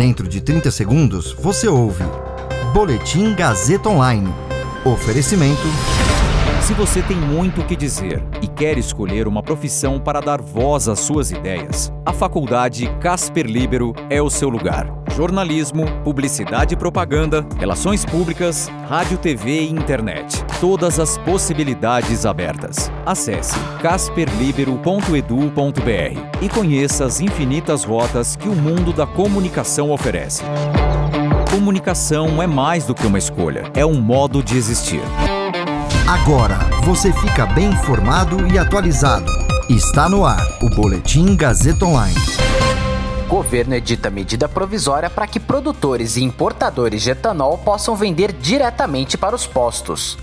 [0.00, 2.04] Dentro de 30 segundos, você ouve
[2.72, 4.32] Boletim Gazeta Online.
[4.82, 5.60] Oferecimento.
[6.62, 10.88] Se você tem muito o que dizer e quer escolher uma profissão para dar voz
[10.88, 14.99] às suas ideias, a Faculdade Casper Libero é o seu lugar.
[15.16, 20.42] Jornalismo, publicidade e propaganda, relações públicas, rádio, TV e internet.
[20.60, 22.90] Todas as possibilidades abertas.
[23.04, 30.42] Acesse casperlibero.edu.br e conheça as infinitas rotas que o mundo da comunicação oferece.
[31.50, 35.02] Comunicação é mais do que uma escolha, é um modo de existir.
[36.06, 39.26] Agora você fica bem informado e atualizado.
[39.68, 42.29] Está no ar o Boletim Gazeta Online.
[43.30, 49.36] Governo edita medida provisória para que produtores e importadores de etanol possam vender diretamente para
[49.36, 50.18] os postos.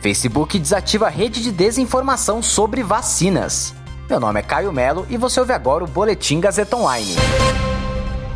[0.00, 3.74] Facebook desativa a rede de desinformação sobre vacinas.
[4.08, 7.16] Meu nome é Caio Melo e você ouve agora o Boletim Gazeta Online.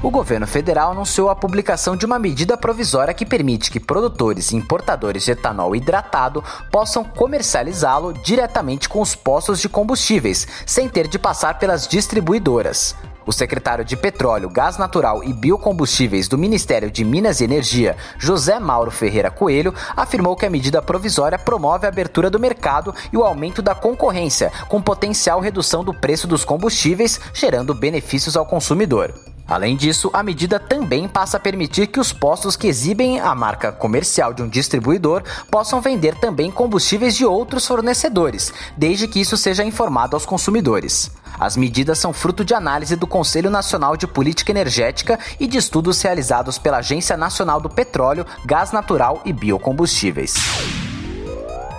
[0.03, 4.57] O governo federal anunciou a publicação de uma medida provisória que permite que produtores e
[4.57, 11.19] importadores de etanol hidratado possam comercializá-lo diretamente com os postos de combustíveis, sem ter de
[11.19, 12.95] passar pelas distribuidoras.
[13.27, 18.61] O secretário de Petróleo, Gás Natural e Biocombustíveis do Ministério de Minas e Energia, José
[18.61, 23.25] Mauro Ferreira Coelho, afirmou que a medida provisória promove a abertura do mercado e o
[23.25, 29.13] aumento da concorrência, com potencial redução do preço dos combustíveis, gerando benefícios ao consumidor.
[29.49, 33.71] Além disso, a medida também passa a permitir que os postos que exibem a marca
[33.71, 39.65] comercial de um distribuidor possam vender também combustíveis de outros fornecedores, desde que isso seja
[39.65, 41.11] informado aos consumidores.
[41.39, 46.01] As medidas são fruto de análise do Conselho Nacional de Política Energética e de estudos
[46.01, 50.35] realizados pela Agência Nacional do Petróleo, Gás Natural e Biocombustíveis.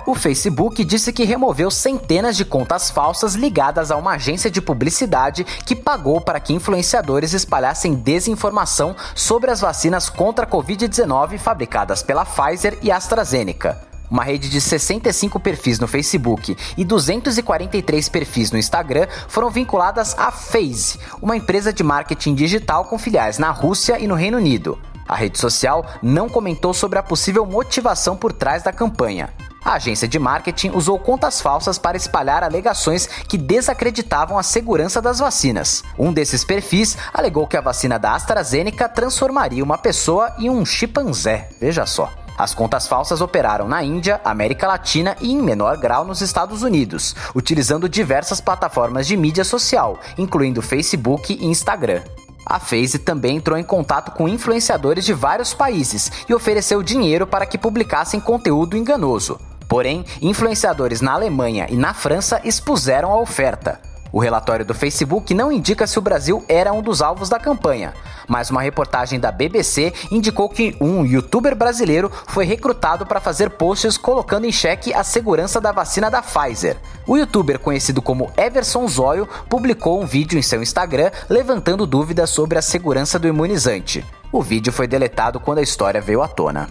[0.06, 5.44] O Facebook disse que removeu centenas de contas falsas ligadas a uma agência de publicidade
[5.44, 12.24] que pagou para que influenciadores espalhassem desinformação sobre as vacinas contra a Covid-19 fabricadas pela
[12.24, 13.87] Pfizer e AstraZeneca.
[14.10, 20.30] Uma rede de 65 perfis no Facebook e 243 perfis no Instagram foram vinculadas à
[20.30, 24.78] Phase, uma empresa de marketing digital com filiais na Rússia e no Reino Unido.
[25.06, 29.30] A rede social não comentou sobre a possível motivação por trás da campanha.
[29.64, 35.18] A agência de marketing usou contas falsas para espalhar alegações que desacreditavam a segurança das
[35.18, 35.82] vacinas.
[35.98, 41.50] Um desses perfis alegou que a vacina da AstraZeneca transformaria uma pessoa em um chimpanzé.
[41.60, 42.10] Veja só.
[42.38, 47.16] As contas falsas operaram na Índia, América Latina e, em menor grau, nos Estados Unidos,
[47.34, 52.00] utilizando diversas plataformas de mídia social, incluindo Facebook e Instagram.
[52.46, 57.44] A FaZe também entrou em contato com influenciadores de vários países e ofereceu dinheiro para
[57.44, 59.40] que publicassem conteúdo enganoso.
[59.68, 63.80] Porém, influenciadores na Alemanha e na França expuseram a oferta.
[64.12, 67.92] O relatório do Facebook não indica se o Brasil era um dos alvos da campanha,
[68.26, 73.98] mas uma reportagem da BBC indicou que um youtuber brasileiro foi recrutado para fazer posts
[73.98, 76.76] colocando em xeque a segurança da vacina da Pfizer.
[77.06, 82.58] O youtuber conhecido como Everson Zóio publicou um vídeo em seu Instagram levantando dúvidas sobre
[82.58, 84.04] a segurança do imunizante.
[84.32, 86.68] O vídeo foi deletado quando a história veio à tona.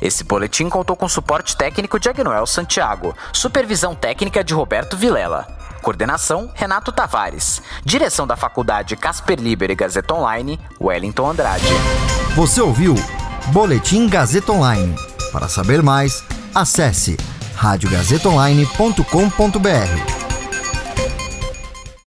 [0.00, 5.57] Esse boletim contou com suporte técnico de Agnoel Santiago, supervisão técnica de Roberto Vilela.
[5.78, 7.62] Coordenação: Renato Tavares.
[7.84, 11.66] Direção da Faculdade Casper Liber e Gazeta Online, Wellington Andrade.
[12.34, 12.94] Você ouviu
[13.46, 14.94] Boletim Gazeta Online.
[15.32, 16.22] Para saber mais,
[16.54, 17.16] acesse
[17.54, 20.17] radiogazetaonline.com.br.